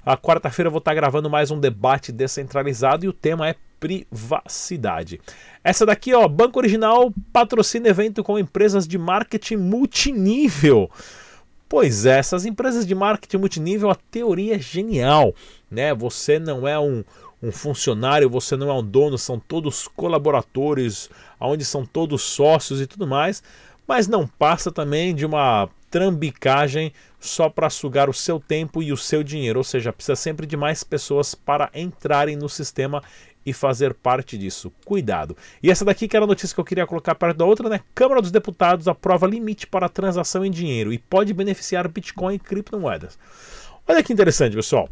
a 0.04 0.16
quarta-feira 0.16 0.70
vou 0.70 0.78
estar 0.78 0.94
gravando 0.94 1.28
mais 1.28 1.50
um 1.50 1.60
debate 1.60 2.10
descentralizado 2.12 3.04
e 3.04 3.08
o 3.08 3.12
tema 3.12 3.48
é 3.48 3.54
privacidade. 3.78 5.20
Essa 5.64 5.86
daqui, 5.86 6.14
ó, 6.14 6.26
Banco 6.28 6.58
Original 6.58 7.12
patrocina 7.32 7.88
evento 7.88 8.22
com 8.22 8.38
empresas 8.38 8.86
de 8.86 8.98
marketing 8.98 9.56
multinível. 9.56 10.90
Pois 11.68 12.04
é, 12.04 12.18
essas 12.18 12.44
empresas 12.44 12.86
de 12.86 12.94
marketing 12.94 13.38
multinível, 13.38 13.90
a 13.90 13.94
teoria 13.94 14.56
é 14.56 14.58
genial, 14.58 15.34
né? 15.70 15.94
Você 15.94 16.38
não 16.38 16.66
é 16.66 16.78
um, 16.78 17.04
um 17.42 17.52
funcionário, 17.52 18.28
você 18.28 18.56
não 18.56 18.68
é 18.68 18.72
um 18.72 18.84
dono, 18.84 19.16
são 19.16 19.38
todos 19.38 19.86
colaboradores, 19.88 21.08
onde 21.38 21.64
são 21.64 21.86
todos 21.86 22.22
sócios 22.22 22.80
e 22.80 22.86
tudo 22.86 23.06
mais, 23.06 23.42
mas 23.86 24.08
não 24.08 24.26
passa 24.26 24.72
também 24.72 25.14
de 25.14 25.24
uma 25.24 25.68
trambicagem 25.90 26.92
só 27.18 27.48
para 27.48 27.68
sugar 27.68 28.08
o 28.08 28.14
seu 28.14 28.38
tempo 28.38 28.82
e 28.82 28.92
o 28.92 28.96
seu 28.96 29.22
dinheiro, 29.22 29.58
ou 29.58 29.64
seja, 29.64 29.92
precisa 29.92 30.16
sempre 30.16 30.46
de 30.46 30.56
mais 30.56 30.84
pessoas 30.84 31.34
para 31.34 31.70
entrarem 31.74 32.36
no 32.36 32.48
sistema 32.48 33.02
e 33.44 33.52
fazer 33.52 33.94
parte 33.94 34.38
disso. 34.38 34.72
Cuidado. 34.84 35.36
E 35.62 35.70
essa 35.70 35.84
daqui 35.84 36.06
que 36.06 36.16
era 36.16 36.24
a 36.24 36.28
notícia 36.28 36.54
que 36.54 36.60
eu 36.60 36.64
queria 36.64 36.86
colocar 36.86 37.14
perto 37.14 37.36
da 37.36 37.44
outra, 37.44 37.68
né? 37.68 37.80
Câmara 37.94 38.20
dos 38.20 38.30
Deputados 38.30 38.86
aprova 38.86 39.26
limite 39.26 39.66
para 39.66 39.88
transação 39.88 40.44
em 40.44 40.50
dinheiro 40.50 40.92
e 40.92 40.98
pode 40.98 41.32
beneficiar 41.32 41.88
Bitcoin 41.88 42.34
e 42.34 42.38
criptomoedas. 42.38 43.18
Olha 43.88 44.02
que 44.02 44.12
interessante, 44.12 44.54
pessoal. 44.54 44.88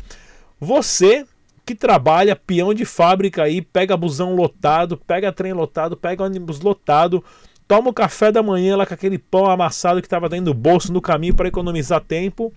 Você 0.58 1.26
que 1.64 1.74
trabalha 1.74 2.34
peão 2.34 2.72
de 2.72 2.86
fábrica 2.86 3.42
aí, 3.42 3.60
pega 3.60 3.94
busão 3.96 4.34
lotado, 4.34 4.96
pega 4.96 5.30
trem 5.30 5.52
lotado, 5.52 5.98
pega 5.98 6.24
ônibus 6.24 6.60
lotado, 6.60 7.22
toma 7.68 7.90
o 7.90 7.94
café 7.94 8.32
da 8.32 8.42
manhã 8.42 8.74
lá 8.74 8.86
com 8.86 8.94
aquele 8.94 9.18
pão 9.18 9.44
amassado 9.44 10.00
que 10.00 10.06
estava 10.06 10.26
dentro 10.28 10.46
do 10.46 10.54
bolso 10.54 10.90
no 10.90 11.02
caminho 11.02 11.34
para 11.34 11.48
economizar 11.48 12.00
tempo. 12.00 12.50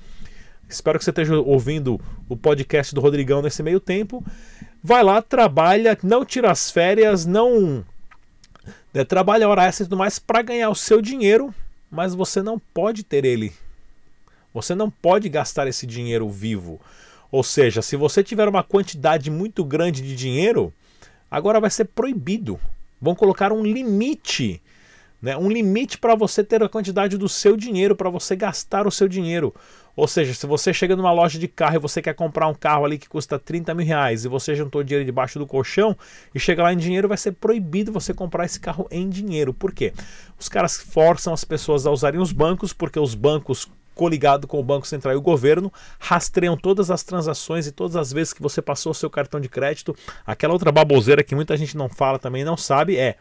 Espero 0.69 0.97
que 0.97 1.03
você 1.03 1.11
esteja 1.11 1.37
ouvindo 1.37 1.99
o 2.29 2.37
podcast 2.37 2.95
do 2.95 3.01
Rodrigão 3.01 3.41
nesse 3.41 3.61
meio 3.61 3.81
tempo. 3.81 4.23
Vai 4.81 5.03
lá, 5.03 5.21
trabalha, 5.21 5.97
não 6.01 6.23
tira 6.23 6.49
as 6.49 6.71
férias, 6.71 7.25
não 7.25 7.85
né, 8.93 9.03
trabalha 9.03 9.49
hora 9.49 9.65
extra 9.65 9.83
e 9.83 9.87
tudo 9.87 9.97
mais 9.97 10.17
para 10.17 10.41
ganhar 10.41 10.69
o 10.69 10.75
seu 10.75 11.01
dinheiro, 11.01 11.53
mas 11.91 12.15
você 12.15 12.41
não 12.41 12.57
pode 12.57 13.03
ter 13.03 13.25
ele. 13.25 13.51
Você 14.53 14.73
não 14.73 14.89
pode 14.89 15.27
gastar 15.27 15.67
esse 15.67 15.85
dinheiro 15.85 16.29
vivo. 16.29 16.79
Ou 17.29 17.43
seja, 17.43 17.81
se 17.81 17.97
você 17.97 18.23
tiver 18.23 18.47
uma 18.47 18.63
quantidade 18.63 19.29
muito 19.29 19.63
grande 19.63 20.01
de 20.01 20.15
dinheiro, 20.15 20.73
agora 21.29 21.59
vai 21.59 21.69
ser 21.69 21.85
proibido. 21.85 22.57
Vão 22.99 23.13
colocar 23.13 23.51
um 23.51 23.63
limite 23.63 24.61
né? 25.21 25.37
um 25.37 25.49
limite 25.49 25.97
para 25.97 26.15
você 26.15 26.43
ter 26.43 26.63
a 26.63 26.69
quantidade 26.69 27.17
do 27.17 27.29
seu 27.29 27.55
dinheiro, 27.55 27.95
para 27.95 28.09
você 28.09 28.35
gastar 28.35 28.87
o 28.87 28.91
seu 28.91 29.07
dinheiro. 29.07 29.53
Ou 29.95 30.07
seja, 30.07 30.33
se 30.33 30.47
você 30.47 30.73
chega 30.73 30.95
numa 30.95 31.11
loja 31.11 31.37
de 31.37 31.47
carro 31.47 31.75
e 31.75 31.79
você 31.79 32.01
quer 32.01 32.13
comprar 32.13 32.47
um 32.47 32.53
carro 32.53 32.85
ali 32.85 32.97
que 32.97 33.09
custa 33.09 33.37
30 33.37 33.73
mil 33.75 33.85
reais 33.85 34.23
e 34.23 34.27
você 34.29 34.55
juntou 34.55 34.83
dinheiro 34.83 35.05
debaixo 35.05 35.37
do 35.37 35.45
colchão 35.45 35.95
e 36.33 36.39
chega 36.39 36.63
lá 36.63 36.73
em 36.73 36.77
dinheiro, 36.77 37.07
vai 37.07 37.17
ser 37.17 37.33
proibido 37.33 37.91
você 37.91 38.13
comprar 38.13 38.45
esse 38.45 38.59
carro 38.59 38.87
em 38.89 39.09
dinheiro. 39.09 39.53
Por 39.53 39.73
quê? 39.73 39.93
Os 40.39 40.47
caras 40.47 40.77
forçam 40.77 41.33
as 41.33 41.43
pessoas 41.43 41.85
a 41.85 41.91
usarem 41.91 42.21
os 42.21 42.31
bancos, 42.31 42.71
porque 42.71 42.99
os 42.99 43.13
bancos 43.13 43.69
coligado 43.93 44.47
com 44.47 44.59
o 44.59 44.63
Banco 44.63 44.87
Central 44.87 45.13
e 45.13 45.17
o 45.17 45.21
governo, 45.21 45.71
rastreiam 45.99 46.57
todas 46.57 46.89
as 46.89 47.03
transações 47.03 47.67
e 47.67 47.71
todas 47.71 47.95
as 47.95 48.11
vezes 48.11 48.33
que 48.33 48.41
você 48.41 48.61
passou 48.61 48.93
o 48.93 48.95
seu 48.95 49.09
cartão 49.09 49.39
de 49.39 49.49
crédito. 49.49 49.95
Aquela 50.25 50.53
outra 50.53 50.71
baboseira 50.71 51.23
que 51.23 51.35
muita 51.35 51.55
gente 51.57 51.77
não 51.77 51.89
fala 51.89 52.17
também, 52.17 52.43
não 52.43 52.57
sabe, 52.57 52.95
é: 52.95 53.17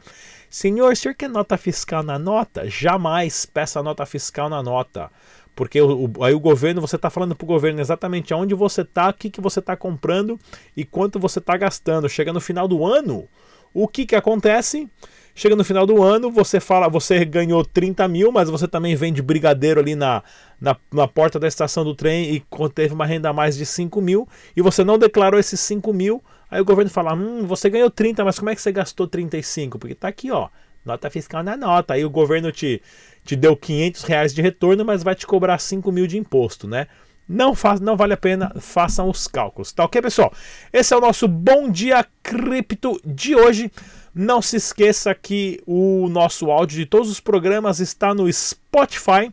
Senhor, 0.50 0.92
o 0.92 0.96
senhor 0.96 1.14
quer 1.14 1.30
nota 1.30 1.56
fiscal 1.56 2.02
na 2.02 2.18
nota? 2.18 2.68
Jamais 2.68 3.46
peça 3.46 3.80
nota 3.84 4.04
fiscal 4.04 4.48
na 4.48 4.60
nota. 4.60 5.08
Porque 5.54 5.80
o, 5.80 6.06
o, 6.06 6.24
aí 6.24 6.34
o 6.34 6.40
governo, 6.40 6.80
você 6.80 6.96
está 6.96 7.08
falando 7.08 7.36
para 7.36 7.44
o 7.44 7.46
governo 7.46 7.80
exatamente 7.80 8.32
aonde 8.32 8.52
você 8.52 8.80
está, 8.80 9.10
o 9.10 9.14
que, 9.14 9.30
que 9.30 9.40
você 9.40 9.60
está 9.60 9.76
comprando 9.76 10.40
e 10.76 10.84
quanto 10.84 11.20
você 11.20 11.38
está 11.38 11.56
gastando. 11.56 12.08
Chega 12.08 12.32
no 12.32 12.40
final 12.40 12.66
do 12.66 12.84
ano, 12.84 13.28
o 13.72 13.86
que, 13.86 14.04
que 14.04 14.16
acontece? 14.16 14.88
Chega 15.36 15.54
no 15.54 15.62
final 15.62 15.86
do 15.86 16.02
ano, 16.02 16.32
você 16.32 16.58
fala, 16.58 16.88
você 16.88 17.24
ganhou 17.24 17.64
30 17.64 18.08
mil, 18.08 18.32
mas 18.32 18.50
você 18.50 18.66
também 18.66 18.96
vende 18.96 19.22
brigadeiro 19.22 19.78
ali 19.78 19.94
na, 19.94 20.24
na, 20.60 20.76
na 20.92 21.06
porta 21.06 21.38
da 21.38 21.46
estação 21.46 21.84
do 21.84 21.94
trem 21.94 22.34
e 22.34 22.44
teve 22.74 22.92
uma 22.92 23.06
renda 23.06 23.30
a 23.30 23.32
mais 23.32 23.56
de 23.56 23.64
5 23.64 24.00
mil 24.00 24.28
e 24.56 24.60
você 24.60 24.82
não 24.82 24.98
declarou 24.98 25.38
esses 25.38 25.60
5 25.60 25.92
mil. 25.92 26.20
Aí 26.50 26.60
o 26.60 26.64
governo 26.64 26.90
fala: 26.90 27.14
Hum, 27.14 27.46
você 27.46 27.70
ganhou 27.70 27.90
30, 27.90 28.24
mas 28.24 28.38
como 28.38 28.50
é 28.50 28.54
que 28.54 28.62
você 28.62 28.72
gastou 28.72 29.06
35? 29.06 29.78
Porque 29.78 29.94
tá 29.94 30.08
aqui, 30.08 30.30
ó, 30.30 30.48
nota 30.84 31.08
fiscal 31.10 31.42
na 31.42 31.56
nota. 31.56 31.94
Aí 31.94 32.04
o 32.04 32.10
governo 32.10 32.50
te, 32.50 32.82
te 33.24 33.36
deu 33.36 33.56
500 33.56 34.02
reais 34.02 34.34
de 34.34 34.42
retorno, 34.42 34.84
mas 34.84 35.02
vai 35.02 35.14
te 35.14 35.26
cobrar 35.26 35.58
5 35.58 35.90
mil 35.92 36.06
de 36.06 36.18
imposto, 36.18 36.66
né? 36.66 36.88
Não, 37.28 37.54
faz, 37.54 37.78
não 37.80 37.96
vale 37.96 38.12
a 38.12 38.16
pena, 38.16 38.52
façam 38.58 39.08
os 39.08 39.28
cálculos. 39.28 39.70
Tá 39.70 39.84
ok, 39.84 40.02
pessoal? 40.02 40.32
Esse 40.72 40.92
é 40.92 40.96
o 40.96 41.00
nosso 41.00 41.28
Bom 41.28 41.70
Dia 41.70 42.04
Cripto 42.24 43.00
de 43.04 43.36
hoje. 43.36 43.70
Não 44.12 44.42
se 44.42 44.56
esqueça 44.56 45.14
que 45.14 45.62
o 45.64 46.08
nosso 46.08 46.50
áudio 46.50 46.78
de 46.78 46.86
todos 46.86 47.08
os 47.08 47.20
programas 47.20 47.78
está 47.78 48.12
no 48.12 48.30
Spotify. 48.32 49.32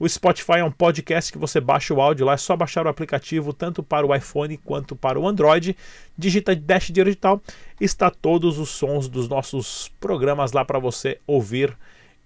O 0.00 0.08
Spotify 0.08 0.58
é 0.58 0.64
um 0.64 0.70
podcast 0.70 1.32
que 1.32 1.38
você 1.38 1.60
baixa 1.60 1.92
o 1.92 2.00
áudio 2.00 2.24
lá, 2.24 2.34
é 2.34 2.36
só 2.36 2.56
baixar 2.56 2.86
o 2.86 2.88
aplicativo 2.88 3.52
tanto 3.52 3.82
para 3.82 4.06
o 4.06 4.14
iPhone 4.14 4.56
quanto 4.58 4.94
para 4.94 5.18
o 5.18 5.26
Android. 5.26 5.76
Digita 6.16 6.54
Dash 6.54 6.92
Digital, 6.92 7.42
está 7.80 8.08
todos 8.08 8.60
os 8.60 8.68
sons 8.68 9.08
dos 9.08 9.28
nossos 9.28 9.90
programas 9.98 10.52
lá 10.52 10.64
para 10.64 10.78
você 10.78 11.18
ouvir 11.26 11.76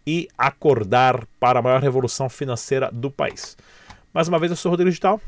e 0.06 0.28
acordar 0.36 1.26
para 1.40 1.60
a 1.60 1.62
maior 1.62 1.80
revolução 1.80 2.28
financeira 2.28 2.90
do 2.92 3.10
país. 3.10 3.56
Mais 4.12 4.28
uma 4.28 4.38
vez, 4.38 4.52
eu 4.52 4.56
sou 4.56 4.68
o 4.68 4.72
Rodrigo 4.72 4.90
Digital. 4.90 5.18